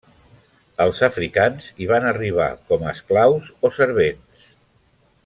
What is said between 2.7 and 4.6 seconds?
com a esclaus o servents.